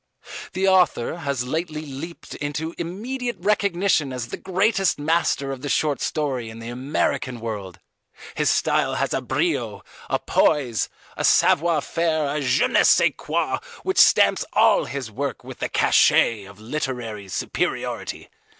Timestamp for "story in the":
6.01-6.69